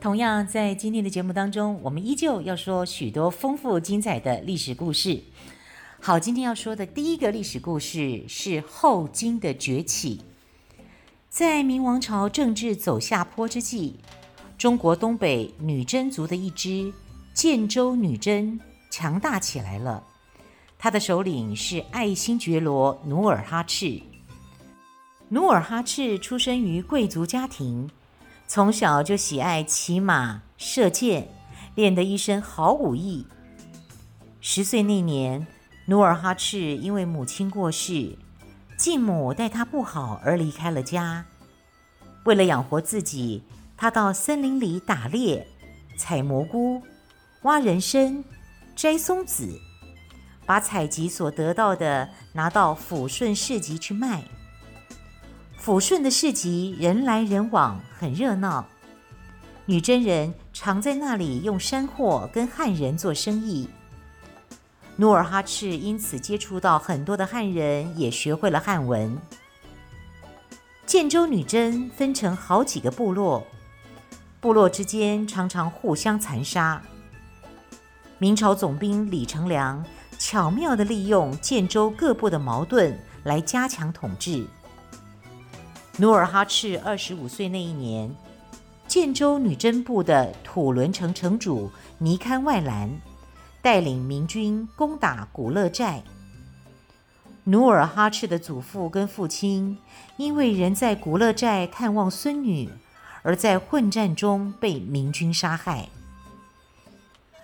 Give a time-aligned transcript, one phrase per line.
[0.00, 5.20] 同样在今天的节目当中，我们依旧要说许多丰富精彩的历史故事。
[6.00, 10.20] 好，今天要说的第一个历史故事是后金的崛起。
[11.28, 13.96] 在明王朝政治走下坡之际，
[14.56, 16.92] 中国东北女真族的一支
[17.34, 18.60] 建州女真
[18.90, 20.04] 强大起来了。
[20.78, 24.00] 她的首领是爱新觉罗努尔哈赤。
[25.30, 27.90] 努尔哈赤出生于贵族家庭，
[28.48, 31.28] 从小就喜爱骑马、射箭，
[31.74, 33.26] 练得一身好武艺。
[34.40, 35.46] 十岁那年，
[35.84, 38.16] 努尔哈赤因为母亲过世，
[38.78, 41.26] 继母待他不好而离开了家。
[42.24, 43.42] 为了养活自己，
[43.76, 45.46] 他到森林里打猎、
[45.98, 46.82] 采蘑菇、
[47.42, 48.24] 挖人参、
[48.74, 49.60] 摘松子，
[50.46, 54.24] 把采集所得到的拿到抚顺市集去卖。
[55.62, 58.64] 抚顺的市集人来人往，很热闹。
[59.66, 63.68] 女真人常在那里用山货跟汉人做生意。
[64.96, 69.18] 努尔哈赤因此接触到很多的汉人，也学会了汉文。
[70.86, 73.46] 建州女真分成好几个部落，
[74.40, 76.80] 部落之间常常互相残杀。
[78.16, 79.84] 明朝总兵李成梁
[80.18, 84.46] 巧妙地利用建州各部的矛盾来加强统治。
[86.00, 88.14] 努尔哈赤二十五岁那一年，
[88.86, 92.90] 建州女真部的土伦城城主尼堪外兰。
[93.60, 96.02] 带领明军攻打古勒寨。
[97.44, 99.76] 努尔哈赤的祖父跟父亲
[100.16, 102.70] 因为人在古勒寨探望孙女，
[103.22, 105.88] 而在混战中被明军杀害。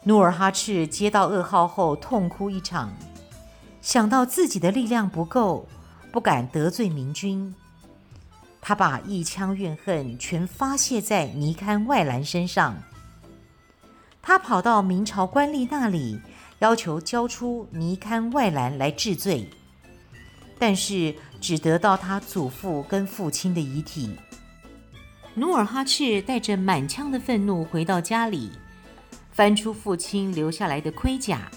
[0.04, 2.92] 努尔哈赤接到噩耗后痛哭一场，
[3.82, 5.66] 想到自己的力量不够，
[6.12, 7.52] 不敢得罪明军，
[8.66, 12.74] 他把一腔怨恨全发泄在尼堪外兰身上。
[14.22, 16.18] 他跑到明朝官吏那里，
[16.60, 19.50] 要求交出尼堪外兰来治罪，
[20.58, 24.16] 但是只得到他祖父跟父亲的遗体。
[25.34, 28.50] 努尔哈赤带着满腔的愤怒回到家里，
[29.30, 31.50] 翻出父亲留下来的盔甲，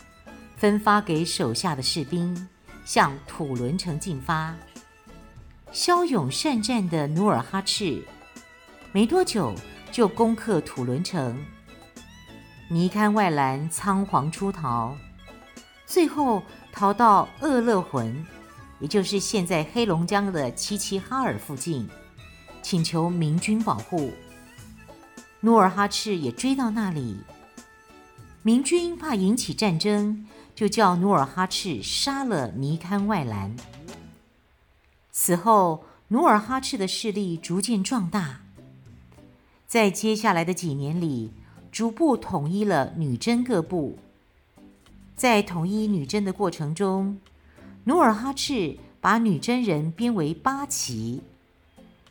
[0.57, 2.49] 分发给手下的士兵，
[2.83, 4.53] 向土伦城进发。
[5.71, 8.01] 骁勇善战的努尔哈赤，
[8.93, 9.53] 没多久
[9.91, 11.37] 就攻克土伦城。
[12.69, 14.95] 尼堪外兰仓皇出逃，
[15.85, 16.41] 最后
[16.71, 18.25] 逃到鄂勒浑，
[18.79, 21.87] 也就是现在黑龙江的齐齐哈尔附近，
[22.61, 24.11] 请求明军保护。
[25.41, 27.19] 努尔哈赤也追到那里，
[28.41, 30.25] 明军怕引起战争，
[30.55, 33.55] 就叫努尔哈赤杀了尼堪外兰。
[35.19, 38.41] 此后，努尔哈赤的势力逐渐壮大，
[39.65, 41.31] 在接下来的几年里。
[41.71, 43.97] 逐步统一了女真各部。
[45.15, 47.19] 在统一女真的过程中，
[47.85, 51.23] 努尔哈赤把女真人编为八旗，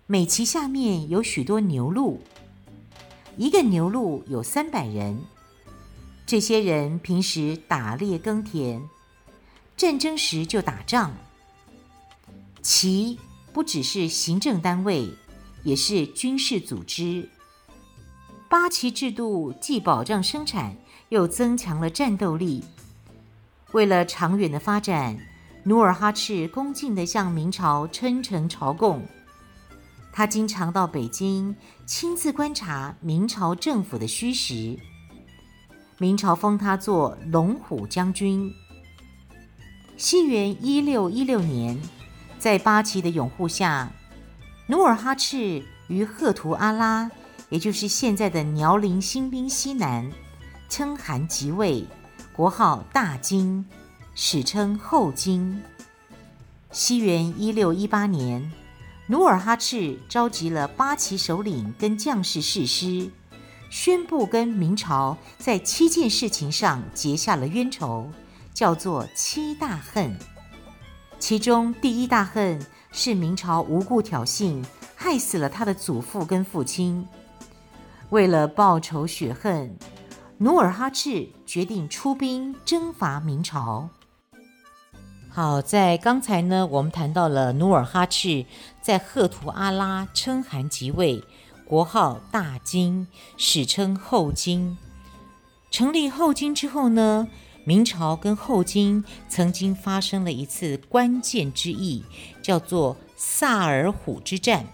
[0.08, 2.20] 每旗下面有许多牛录，
[3.36, 5.16] 一个牛录有三百人。
[6.26, 8.82] 这些人平时打猎耕田，
[9.76, 11.12] 战争时就打仗。
[12.68, 13.16] 旗
[13.52, 15.08] 不只是行政单位，
[15.62, 17.28] 也是军事组织。
[18.48, 20.76] 八旗制度既保障生产，
[21.10, 22.64] 又增强了战斗力。
[23.70, 25.16] 为了长远的发展，
[25.62, 29.06] 努尔哈赤恭敬地向明朝称臣朝贡。
[30.12, 31.54] 他经常到北京
[31.86, 34.76] 亲自观察明朝政府的虚实。
[35.98, 38.52] 明朝封他做龙虎将军。
[39.96, 41.80] 西元一六一六年，
[42.38, 43.90] 在八旗的拥护下，
[44.66, 47.10] 努尔哈赤于赫图阿拉。
[47.48, 50.10] 也就是现在的辽宁新宾西南，
[50.68, 51.86] 称汗即位，
[52.32, 53.64] 国号大金，
[54.16, 55.62] 史称后金。
[56.72, 58.50] 西元一六一八年，
[59.06, 63.12] 努尔哈赤召集了八旗首领跟将士誓师，
[63.70, 68.10] 宣布跟明朝在七件事情上结下了冤仇，
[68.52, 70.18] 叫做七大恨。
[71.18, 74.62] 其中第一大恨是明朝无故挑衅，
[74.94, 77.06] 害死了他的祖父跟父亲。
[78.10, 79.76] 为了报仇雪恨，
[80.38, 83.88] 努尔哈赤决定出兵征伐明朝。
[85.30, 88.46] 好，在刚才呢，我们谈到了努尔哈赤
[88.80, 91.24] 在赫图阿拉称汗即位，
[91.66, 94.78] 国号大金，史称后金。
[95.70, 97.28] 成立后金之后呢，
[97.68, 102.04] 明朝跟后金曾经发生了一次关键之役，
[102.40, 104.64] 叫做萨尔浒之战。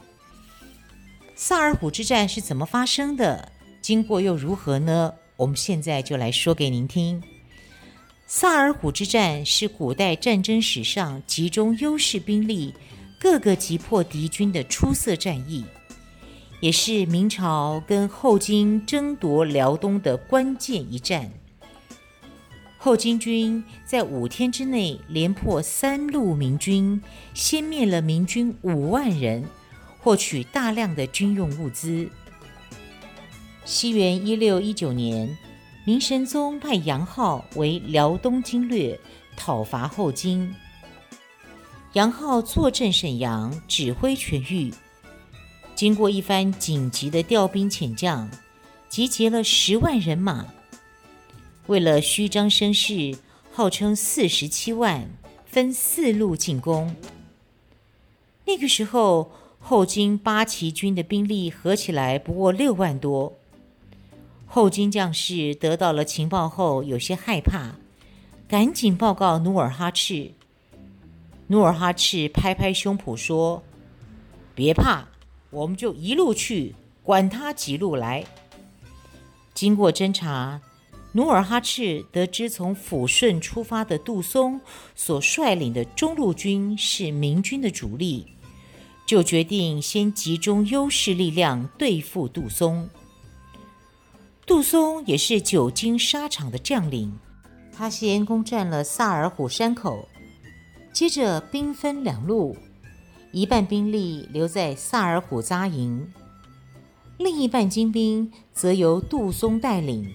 [1.35, 3.50] 萨尔浒之战是怎么发生的？
[3.81, 5.15] 经过又如何呢？
[5.37, 7.23] 我们现在就来说给您听。
[8.27, 12.75] 萨尔浒之战是古代战争史上集中优势兵力、
[13.19, 15.65] 各个击破敌军的出色战役，
[16.61, 21.33] 也是明朝跟后金争夺辽东的关键一战。
[22.84, 27.00] 后金军在五天之内连破三路明军，
[27.32, 29.44] 歼灭了明军五万人，
[30.00, 32.08] 获取大量的军用物资。
[33.64, 35.38] 西元一六一九年。
[35.84, 38.99] 明神宗派杨浩为辽东经略，
[39.37, 40.52] 讨伐后金。
[41.93, 44.73] 杨浩坐镇沈阳，指挥全域。
[45.76, 48.29] 经过一番紧急的调兵遣将，
[48.88, 50.46] 集结了十万人马，
[51.67, 53.17] 为了虚张声势，
[53.53, 55.11] 号称四十七万，
[55.47, 56.94] 分四路进攻。
[58.47, 59.31] 那个时候，
[59.61, 63.35] 后金八旗军的兵力合起来不过六万多。
[64.47, 67.76] 后金将士得到了情报后，有些害怕，
[68.49, 70.32] 赶紧报告努尔哈赤。
[71.47, 73.62] 努尔哈赤拍拍胸脯说
[74.55, 75.08] ：“别怕，
[75.50, 78.26] 我们就一路去，管他几路来。”
[79.55, 80.61] 经过侦查，
[81.14, 84.61] 努尔哈赤得知从抚顺出发的杜松
[84.94, 88.26] 所率领的中路军是明军的主力，
[89.05, 92.88] 就决定先集中优势力量对付杜松。
[94.47, 97.12] 杜松也是久经沙场的将领，
[97.73, 100.08] 他先攻占了萨尔浒山口，
[100.93, 102.56] 接着兵分两路，
[103.32, 106.11] 一半兵力留在萨尔浒扎营，
[107.19, 110.11] 另一半精兵则由杜松带领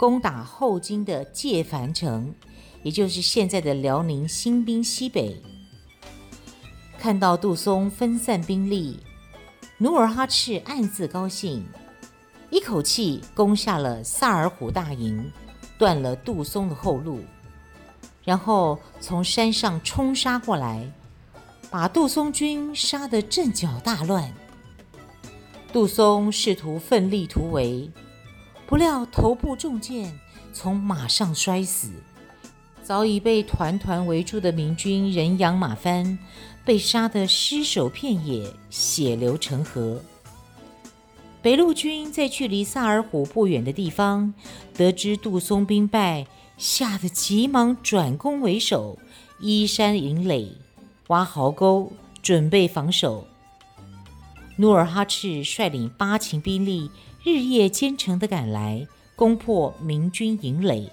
[0.00, 2.34] 攻打后金的界藩城，
[2.82, 5.36] 也就是现在的辽宁新滨西北。
[6.98, 8.98] 看到杜松分散兵力，
[9.76, 11.66] 努尔哈赤暗自高兴。
[12.48, 15.30] 一口气攻下了萨尔浒大营，
[15.78, 17.20] 断了杜松的后路，
[18.24, 20.90] 然后从山上冲杀过来，
[21.70, 24.32] 把杜松军杀得阵脚大乱。
[25.74, 27.90] 杜松试图奋力突围，
[28.70, 30.16] 不料头部中箭，
[30.52, 31.90] 从马上摔死。
[32.84, 36.16] 早已被团团围住的明军人仰马翻，
[36.64, 40.00] 被杀得尸首遍野，血流成河。
[41.42, 44.32] 北路军在距离萨尔浒不远的地方，
[44.76, 48.96] 得知杜松兵败，吓得急忙转攻为守，
[49.40, 50.52] 依山营垒，
[51.08, 53.26] 挖壕沟，准备防守。
[54.58, 56.88] 努尔哈赤率领八旗兵力，
[57.22, 60.90] 日夜兼程地赶来，攻破明军营垒。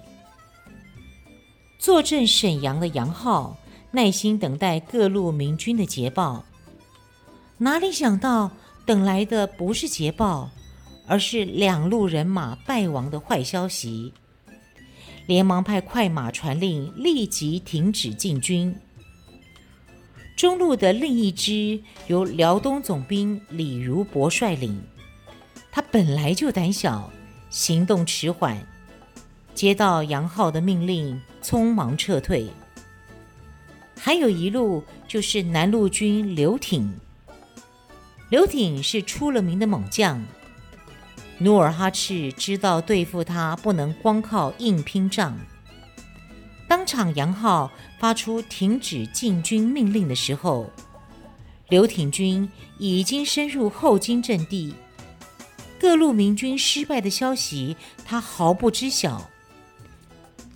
[1.78, 3.56] 坐镇沈阳的杨浩
[3.92, 6.44] 耐心等待各路明军的捷报，
[7.56, 8.50] 哪里想到？
[8.84, 10.50] 等来的不是捷报，
[11.06, 14.12] 而是两路人马败亡的坏消息。
[15.26, 18.74] 连忙派快马传令，立即停止进军。
[20.36, 24.80] 中路的另一支由辽东总兵李如柏率领，
[25.78, 27.08] 他本来就胆小，
[27.50, 28.58] 行动迟缓，
[29.54, 32.50] 接到杨浩的命令，匆忙撤退。
[33.96, 36.92] 还有一路就是南路军刘挺。
[38.28, 40.20] 刘挺是出了名的猛将，
[41.38, 45.38] 努尔哈赤知道对付他不能光靠硬拼仗。
[46.66, 47.70] 当场杨浩
[48.00, 50.68] 发出停止进军命令的时候，
[51.68, 54.74] 刘挺军已经深入后金阵地，
[55.80, 59.30] 各路明军失败的消息他毫不知晓。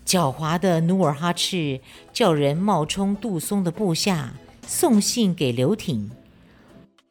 [0.04, 1.80] 狡猾的努尔哈赤
[2.12, 4.34] 叫人冒充杜松的部下，
[4.66, 6.10] 送信给刘挺。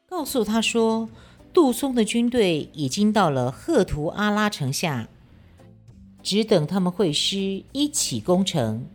[0.08, 1.10] 告诉他说，
[1.54, 5.08] 杜松的军队已经到了赫图阿拉城下，
[6.22, 8.86] 只等他们会师一起攻城。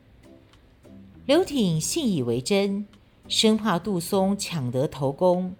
[1.24, 2.86] 刘挺信以为真，
[3.26, 5.56] 生怕杜松抢得头功，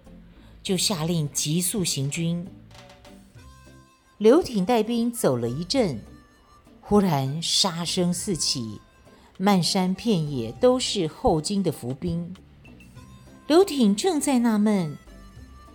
[0.63, 2.47] 就下令急速行军。
[4.17, 5.99] 刘挺带兵走了一阵，
[6.81, 8.81] 忽然杀声四起，
[9.37, 12.33] 漫山遍野都是后金的伏兵。
[13.45, 14.97] 刘挺正在纳闷。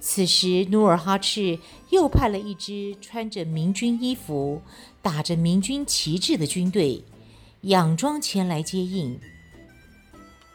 [0.01, 1.57] 此时，努尔哈赤
[1.91, 4.61] 又派了一支穿着明军衣服、
[5.01, 7.05] 打着明军旗帜的军队，
[7.63, 9.17] 佯装前来接应。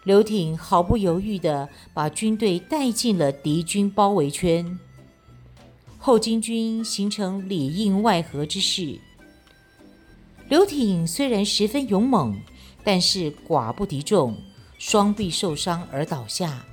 [0.03, 4.77] 刘挺毫不犹豫地把军队带进了敌军包围圈，
[6.07, 8.97] 后金军形成里应外合之势。
[10.47, 12.39] 刘挺虽然十分勇猛，
[12.81, 14.33] 但是寡不敌众，
[14.77, 16.65] 双臂受伤而倒下。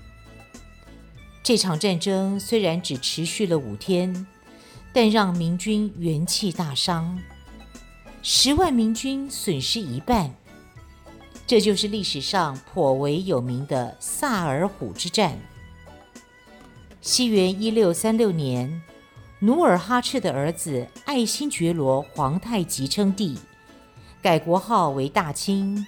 [1.43, 4.25] 这场战争虽然只持续了五天，
[4.93, 7.21] 但让明军元气大伤，
[8.23, 10.33] 十万明军损失一半。
[11.45, 15.37] 这就是历史上颇为有名的萨尔浒之战。
[17.00, 18.81] 西元一六三六年，
[19.44, 23.36] 努尔哈赤的儿子爱新觉罗皇太极称帝，
[24.22, 25.84] 改国号为大清，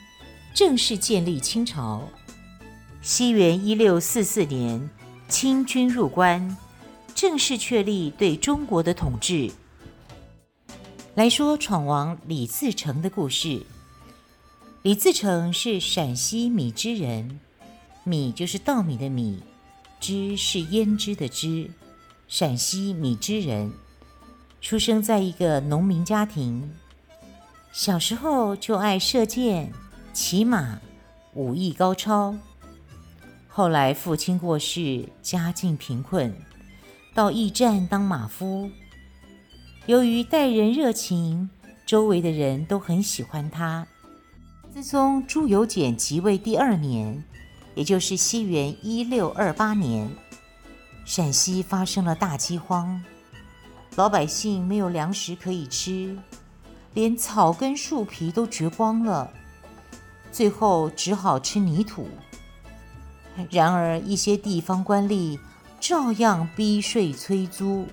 [0.53, 2.07] 正式建立清朝。
[3.01, 4.91] 西元一六四四年。
[5.29, 6.57] 清军入关，
[7.15, 9.51] 正式确立对中国的统治。
[11.15, 13.63] 来说闯王李自成的故事。
[14.83, 17.41] 李自成是陕西米脂人，
[18.05, 19.43] 米就是稻米的米，
[19.99, 21.69] 脂是胭脂的脂，
[22.29, 23.73] 陕西米脂人，
[24.61, 26.71] 出生在一个农民家庭，
[27.73, 29.73] 小时候就爱射箭、
[30.13, 30.81] 骑马，
[31.35, 32.35] 武艺高超。
[33.47, 36.35] 后来父亲过世，家境贫困，
[37.15, 38.69] 到驿站当马夫。
[39.87, 41.49] 由于待人热情，
[41.87, 43.87] 周围的人都很喜欢他。
[44.75, 47.23] 自从朱由检即位第二年，
[47.77, 50.11] 也就是西元一六二八年，
[51.07, 53.01] 陕西发生了大饥荒，
[53.95, 56.19] 老百姓没有粮食可以吃，
[56.95, 59.31] 连草根树皮都绝光了，
[60.33, 62.09] 最后只好吃泥土。
[63.51, 65.39] 然而，一些地方官吏
[65.79, 67.87] 照样逼税催租，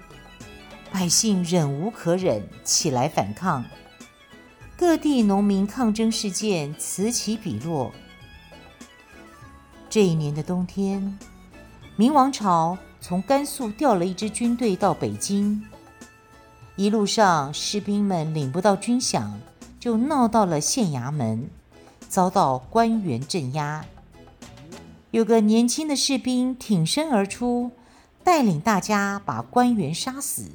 [0.91, 3.63] 百姓忍无可忍，起来反抗。
[4.75, 7.91] 各地农民抗争事件此起彼落。
[9.87, 11.19] 这一年的冬天，
[11.95, 15.61] 明王朝从甘肃调了一支军队到北京，
[16.77, 19.29] 一路上士兵们领不到军饷，
[19.77, 21.49] 就闹到了县衙门，
[22.07, 23.85] 遭到官员镇压。
[25.11, 27.71] 有个年轻的士兵挺身而出，
[28.23, 30.51] 带领大家把官员杀死。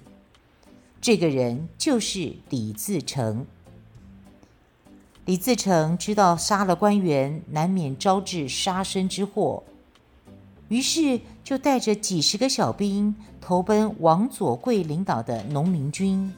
[1.03, 3.45] 这个人就是李自成。
[5.27, 9.63] 李自成知道杀了官员难免招致杀身之祸，
[10.69, 16.33] 于是就带着几十个小兵投奔王佐贵领导的农民军。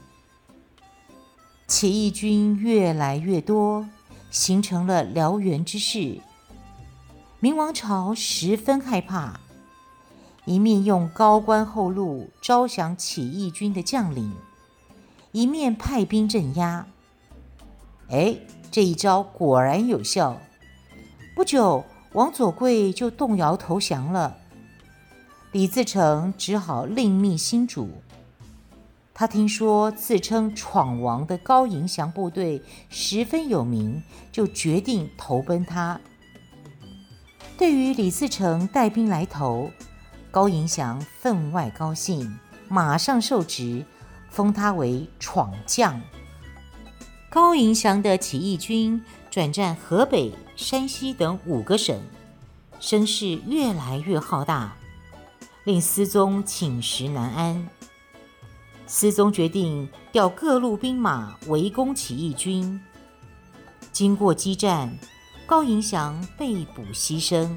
[1.67, 3.89] 起义军越来越多，
[4.31, 6.21] 形成了燎原之势。
[7.39, 9.41] 明王朝十分害怕，
[10.45, 14.33] 一面用高官厚禄招降起义军的将领，
[15.33, 16.87] 一面派兵镇压。
[18.11, 18.37] 哎，
[18.71, 20.37] 这一招果然有效。
[21.37, 24.37] 不久，王佐贵就动摇投降了。
[25.53, 28.03] 李自成只好另觅新主。
[29.13, 34.03] 他听说自称闯王的高迎祥部队十分有名，
[34.33, 36.01] 就决定投奔他。
[37.59, 39.71] 对于李自成带兵来投，
[40.31, 42.39] 高迎祥分外高兴，
[42.69, 43.85] 马上受职，
[44.31, 46.01] 封他为闯将。
[47.29, 52.01] 高迎祥的起义军转战河北、山西等五个省，
[52.81, 54.77] 声势越来越浩大，
[55.65, 57.69] 令思宗寝食难安。
[58.87, 62.81] 思宗决定调各路兵马围攻起义军。
[63.93, 64.99] 经过激战。
[65.47, 67.51] 高迎祥被捕牺牲，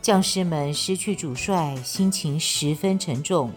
[0.00, 3.52] 将士们失去主帅，心情十分沉重。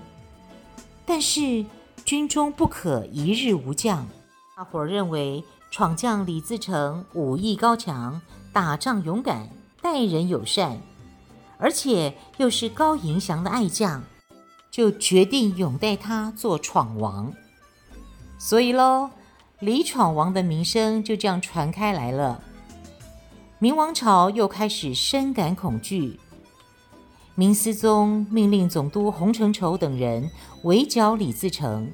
[1.03, 1.65] 但是
[2.05, 4.07] 军中不可一日无将，
[4.55, 5.43] 大伙认为
[5.77, 8.21] 闯将李自成武艺高强，
[8.53, 9.49] 打仗勇敢，
[9.81, 10.79] 待人友善，
[11.57, 14.01] 而且又是高迎祥的爱将，
[14.71, 17.33] 就决定拥戴他做闯王。
[18.37, 19.09] 所以喽，
[19.59, 22.41] 李闯王的名声就这样传开来了。
[23.59, 26.17] 明王朝又开始深感恐惧。
[27.35, 30.31] 明思宗命令总督洪承畴等人
[30.63, 31.91] 围剿李自成。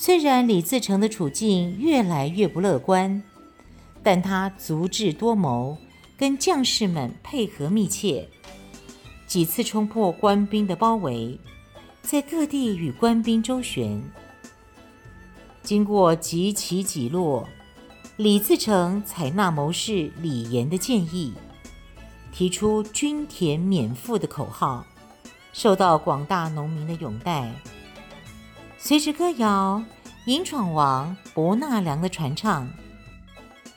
[0.00, 3.20] 虽然李自成的处境越来越不乐观，
[4.00, 5.76] 但他足智多谋，
[6.16, 8.28] 跟将士们配合密切，
[9.26, 11.36] 几次冲破官兵的包围，
[12.00, 14.00] 在各地与官兵周旋。
[15.64, 17.48] 经过几起几落。
[18.16, 21.34] 李自成采纳谋士李严的建议，
[22.32, 24.86] 提出“均田免赋”的口号，
[25.52, 27.52] 受到广大农民的拥戴。
[28.80, 29.82] 随着歌谣、
[30.26, 32.70] 迎闯王、伯纳良的传唱，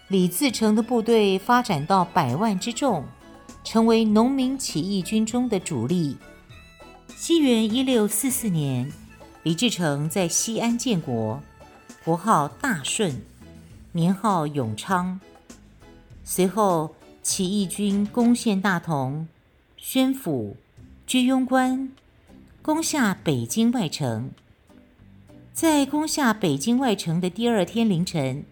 [0.10, 3.04] 李自成的部队发展到百万之众，
[3.64, 6.18] 成为农民起义军中的主力。
[7.16, 8.94] 西元一六四四年，
[9.42, 11.42] 李自成在西安建国，
[12.06, 13.24] 国号大顺，
[13.94, 15.20] 年号永昌。
[16.24, 19.28] 随后，起义军攻陷大同、
[19.78, 20.56] 宣府、
[21.08, 21.92] 居庸关，
[22.62, 24.30] 攻下北京外城。
[25.54, 28.46] 在攻下北京外城的第二天凌晨，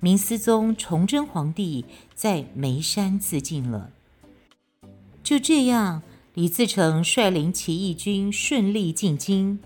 [0.00, 1.84] 明思宗崇祯皇帝
[2.14, 3.90] 在眉山自尽了。
[5.22, 6.02] 就这样，
[6.34, 9.58] 李自成率领起义军顺利进京。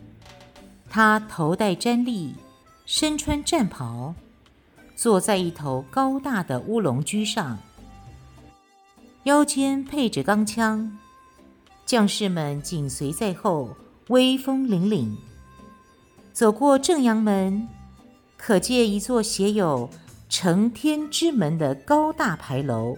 [0.88, 2.32] 他头戴毡笠，
[2.86, 4.14] 身穿战袍，
[4.94, 7.58] 坐在一头高大的乌龙驹上，
[9.24, 10.96] 腰间配着钢枪，
[11.84, 13.76] 将士们紧随在后，
[14.06, 15.16] 威风凛凛。
[16.38, 17.66] 走过正阳门，
[18.36, 19.90] 可见一座写有
[20.30, 22.96] “承天之门”的高大牌楼，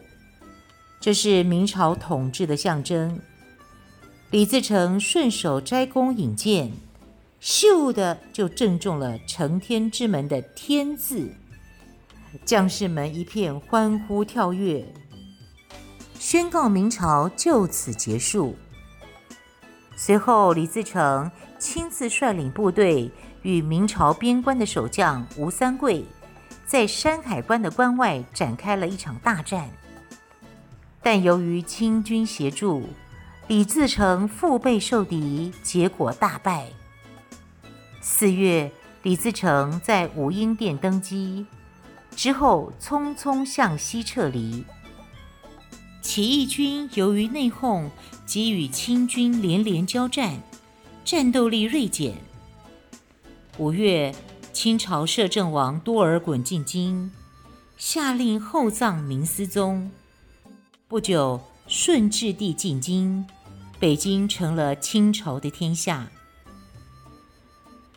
[1.00, 3.18] 这是明朝统治的象征。
[4.30, 6.70] 李自成顺手摘弓引箭，
[7.40, 11.34] 咻的就正中了“承天之门”的“天”字，
[12.44, 14.84] 将士们一片欢呼跳跃，
[16.18, 18.54] 宣告明朝就此结束。
[19.96, 23.10] 随后，李自成亲自率领部队。
[23.42, 26.04] 与明朝边关的守将吴三桂
[26.66, 29.68] 在山海关的关外展开了一场大战，
[31.02, 32.84] 但由于清军协助，
[33.48, 36.66] 李自成腹背受敌，结果大败。
[38.00, 38.70] 四月，
[39.02, 41.46] 李自成在武英殿登基，
[42.14, 44.64] 之后匆匆向西撤离。
[46.02, 47.88] 起义军由于内讧
[48.24, 50.34] 及与清军连连交战，
[51.04, 52.14] 战斗力锐减。
[53.58, 54.14] 五月，
[54.52, 57.10] 清朝摄政王多尔衮进京，
[57.76, 59.90] 下令厚葬明思宗。
[60.88, 63.26] 不久，顺治帝进京，
[63.78, 66.10] 北京成了清朝的天下。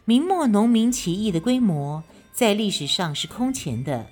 [0.04, 4.06] 明末农民起义的规模在历史上是空前的。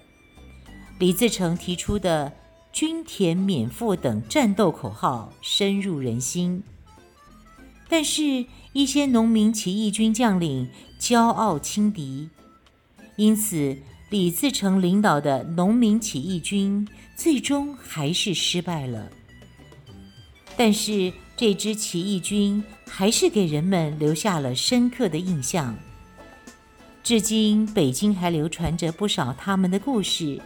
[0.99, 2.31] 李自成提出的
[2.71, 6.63] “均田免赋”等战斗口号深入人心，
[7.91, 12.29] 但是，一些农民起义军将领骄傲轻敌，
[13.17, 13.77] 因此
[14.09, 19.11] 李自成领导的农民起义军最终还是失败了。
[20.55, 25.75] 但是这支起义军还是给人们留下了深刻的印象，
[27.03, 30.39] 至今北京还流传着不少他们的故事。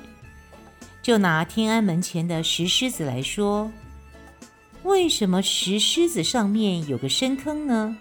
[1.04, 3.72] 就拿天安门前的石狮子来说，
[4.86, 7.98] 为什么石狮子上面有个深坑呢？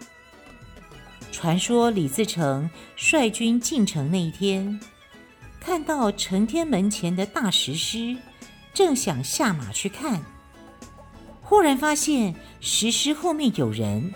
[1.33, 4.79] 传说李自成率军进城那一天，
[5.59, 8.15] 看到承天门前的大石狮，
[8.75, 10.23] 正想下马去看，
[11.41, 14.13] 忽然发现石狮后面有人，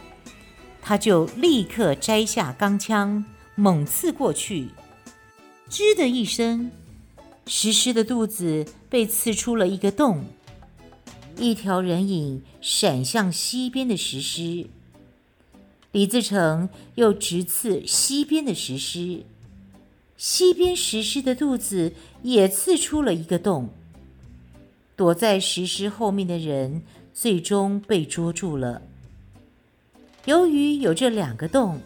[0.83, 4.69] 他就立刻摘下钢枪，猛刺过去，
[5.71, 6.71] 吱的一声，
[7.47, 10.23] 石狮的肚子被刺出了一个洞，
[11.39, 14.67] 一条人影闪向西边的石狮。
[15.93, 19.23] 李自成又直刺西边的石狮，
[20.17, 23.71] 西边石狮的肚子也刺出了一个洞。
[24.97, 26.83] 躲在石狮后面的人
[27.15, 28.83] 最终被捉住了。
[30.25, 31.81] 由于有这两个洞，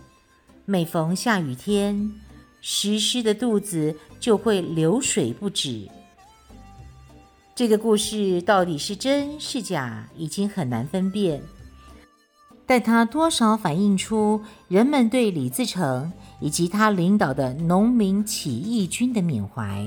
[0.64, 2.12] 每逢下雨天，
[2.60, 5.88] 石狮的肚子就会流水不止。
[7.54, 11.42] 这个故事到底是真是假，已经很难分辨。
[12.64, 16.10] 但它多少反映出人们对李自成
[16.40, 19.86] 以及他领导的农民起义军的缅怀。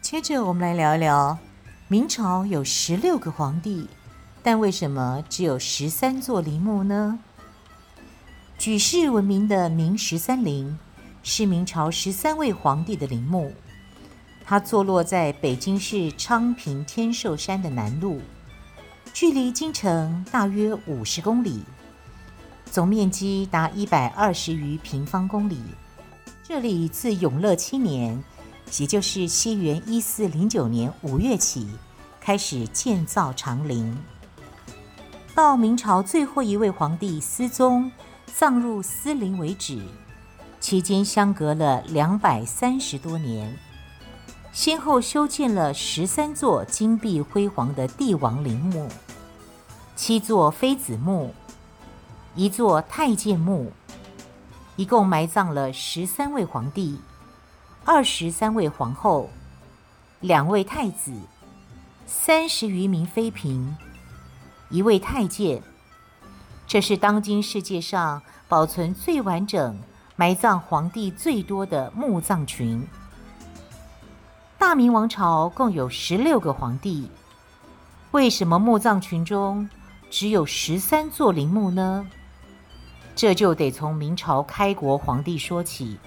[0.00, 1.36] 接着，我们来聊一聊
[1.88, 3.88] 明朝有十六个皇帝，
[4.42, 7.18] 但为什么只有十三座陵墓呢？
[8.56, 10.78] 举世闻名的明十三陵
[11.24, 13.52] 是明朝十三位皇帝的陵墓，
[14.48, 18.18] 它坐落在北京市昌平天寿山的南麓。
[19.12, 21.62] 距离京城大约五十公里，
[22.70, 25.60] 总面积达一百二十余平方公里。
[26.42, 28.24] 这里自永乐七年，
[28.78, 31.68] 也就是西元一四零九年五月起，
[32.18, 33.98] 开始建造长陵。
[35.34, 37.92] 到明朝最后一位皇帝思宗
[38.24, 39.82] 葬入思陵为止，
[40.58, 43.54] 期间相隔了两百三十多年，
[44.52, 48.88] 先后修建了十三座金碧辉煌的帝王陵墓。
[49.94, 51.32] 七座妃子墓，
[52.34, 53.72] 一座太监墓，
[54.76, 57.00] 一共埋葬了十三位皇帝、
[57.84, 59.28] 二十三位皇后、
[60.20, 61.12] 两位太子、
[62.06, 63.76] 三十余名妃嫔、
[64.70, 65.62] 一位太监。
[66.66, 69.78] 这是当今世界上保存最完整、
[70.16, 72.86] 埋葬皇帝最多的墓葬群。
[74.58, 77.08] 大明王朝共有十六个皇帝，
[78.10, 79.70] 为什么墓葬群中
[80.10, 82.04] 只有十三座陵墓呢？
[83.14, 86.00] 这就得从明朝开国皇帝说起。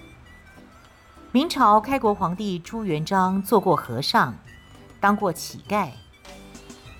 [1.32, 4.36] 明朝开国皇帝朱元璋做过和尚，
[5.00, 5.92] 当过乞丐，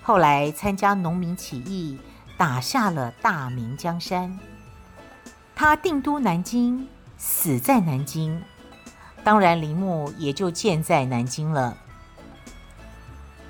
[0.02, 1.98] 后来参加农民起义，
[2.38, 4.38] 打下了大明江山。
[5.54, 6.88] 他定都南京，
[7.18, 8.42] 死在南京，
[9.24, 11.76] 当然陵墓也就建在南京了。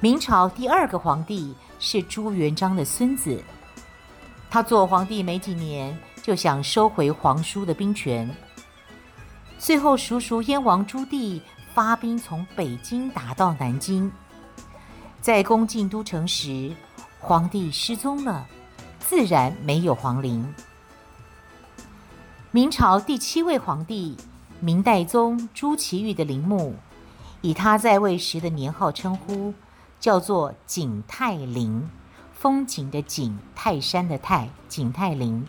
[0.00, 1.54] 明朝第二个皇帝。
[1.84, 3.42] 是朱元璋的孙子，
[4.48, 8.32] 他做皇帝没几年，就想收回皇叔的兵权。
[9.58, 11.40] 最后，叔叔燕王朱棣
[11.74, 14.12] 发兵从北京打到南京，
[15.20, 16.72] 在攻进都城时，
[17.18, 18.46] 皇帝失踪了，
[19.00, 20.54] 自然没有皇陵。
[22.52, 24.16] 明朝第七位皇帝
[24.64, 26.74] 明代宗朱祁钰的陵墓，
[27.40, 29.52] 以他在位时的年号称呼。
[29.98, 31.88] 叫做景泰陵，
[32.32, 35.46] 风景的景，泰山的泰，景泰陵。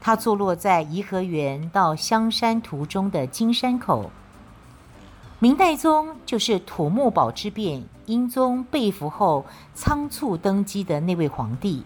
[0.00, 4.10] 它坐落在颐和园到香山途中的金山口。
[5.38, 11.84] 明代宗就是土木堡之变，英宗被俘后仓促登基的那位皇帝。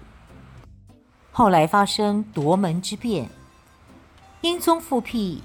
[1.31, 3.29] 后来发生夺门之变，
[4.41, 5.43] 英宗复辟，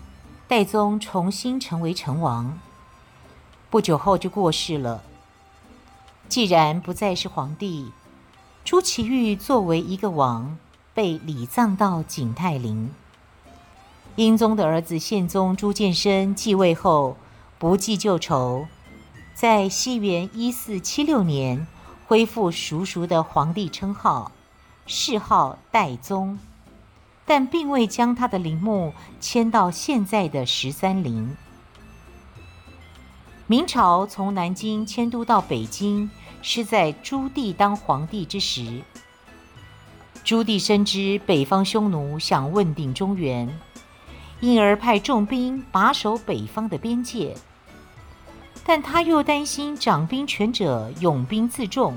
[0.48, 2.58] 代宗重新成为成王，
[3.70, 5.04] 不久后就过世了。
[6.30, 7.92] 既然不再是皇帝，
[8.64, 10.58] 朱祁钰作为一个王，
[10.94, 12.92] 被礼葬到景泰陵。
[14.16, 17.18] 英宗的儿子宪宗朱见深继位后，
[17.60, 18.68] 不计旧仇，
[19.36, 21.68] 在西元一四七六年
[22.08, 24.32] 恢复叔叔的皇帝称号，
[24.86, 26.40] 谥号代宗，
[27.28, 31.36] 但并未将他的陵墓迁到现在的十三陵。
[33.46, 36.10] 明朝从南京迁都到北京，
[36.42, 38.82] 是在朱棣当皇帝之时。
[40.24, 43.48] 朱棣深知北方匈奴想问鼎中原，
[44.40, 47.36] 因而派重兵把守北方的边界。
[48.66, 51.96] 但他又担心掌兵权者拥兵自重，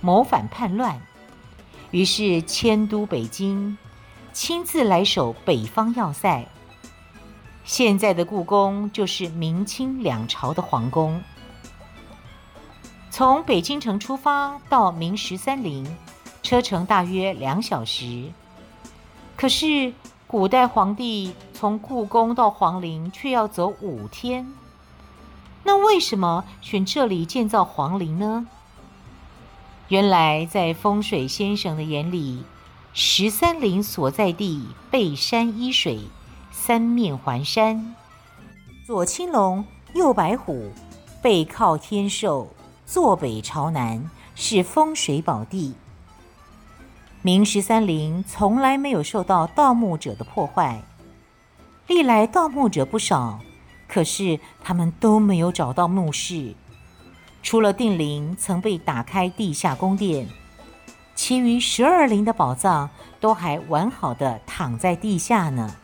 [0.00, 1.00] 谋反叛乱，
[1.90, 3.76] 于是迁都北京，
[4.34, 6.44] 亲自来守北方要塞。
[7.64, 11.22] 现在的故宫就是明清两朝的皇宫。
[13.10, 15.86] 从北京城出发到明十三陵，
[16.42, 18.32] 车程大约两小时。
[19.36, 19.92] 可是
[20.26, 24.52] 古代皇帝从故宫到皇陵却要走五天。
[25.62, 28.48] 那为什么选这里建造皇陵呢？
[29.86, 32.42] 原来在风水先生的眼里，
[32.96, 35.98] 十三陵所在地背山依水。
[36.52, 37.94] 三面环山，
[38.86, 40.70] 左青龙，右白虎，
[41.20, 42.48] 背靠天寿，
[42.86, 45.74] 坐北朝南，是风水宝地。
[47.20, 50.80] 明十三陵从来没有受到盗墓者的破坏，
[51.88, 53.40] 历来盗墓者不少，
[53.88, 56.54] 可是他们都没有找到墓室。
[57.42, 60.28] 除了定陵曾被打开地下宫殿，
[61.14, 65.74] 其余十二陵的宝藏都还完好的躺在地下呢。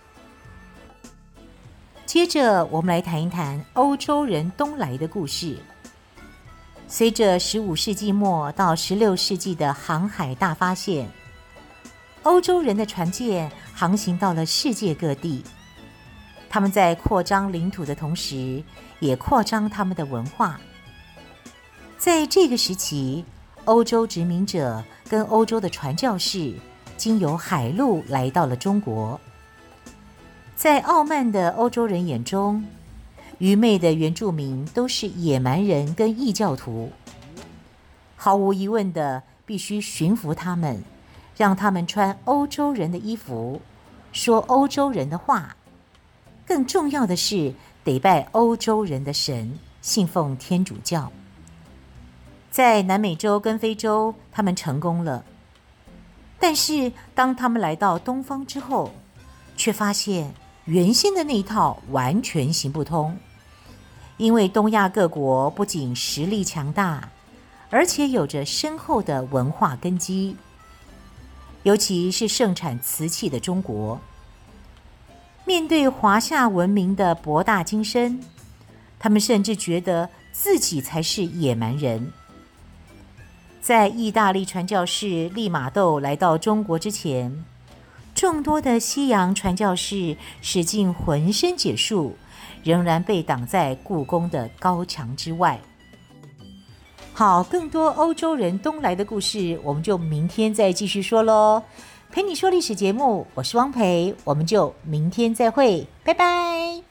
[2.04, 5.56] 接着，我们来谈一谈欧洲人东来的故事。
[6.88, 11.08] 随着十五世纪末到十六世纪的航海大发现，
[12.24, 15.44] 欧洲人的船舰航行到了世界各地。
[16.48, 18.60] 他们在扩张领土的同时，
[18.98, 20.60] 也扩张他们的文化。
[21.96, 23.24] 在这个时期，
[23.70, 26.52] 欧洲殖民者跟欧洲的传教士
[26.96, 29.18] 经由海路来到了中国。
[30.56, 32.66] 在傲慢的欧洲人眼中，
[33.38, 36.90] 愚昧的原住民都是野蛮人跟异教徒。
[38.16, 40.82] 毫无疑问的，必须驯服他们，
[41.36, 43.62] 让他们穿欧洲人的衣服，
[44.10, 45.54] 说欧洲人的话。
[46.44, 47.54] 更重要的是，
[47.84, 51.12] 得拜欧洲人的神，信奉天主教。
[52.50, 55.24] 在南美洲跟非洲，他们成功了。
[56.38, 58.92] 但是，当他们来到东方之后，
[59.56, 60.34] 却发现。
[60.66, 63.16] 原先的那一套完全行不通，
[64.18, 67.08] 因为东亚各国不仅实力强大，
[67.70, 70.36] 而且有着深厚的文化根基。
[71.64, 73.98] 尤其是盛产瓷器的中国。
[75.44, 78.20] 面对华夏文明的博大精深，
[78.98, 82.12] 他们甚至觉得自己才是野蛮人。
[83.60, 87.44] 在意大利传教士利玛窦来到中国之前，
[88.14, 92.16] 众多的西洋传教士使尽浑身解数，
[92.64, 95.60] 仍然被挡在故宫的高墙之外。
[97.12, 101.62] 好，更多欧洲人东来的故事，我们就明天再继续说喽。
[102.10, 106.89] 陪你说历史节目，我是汪培，我们就明天再会，拜拜。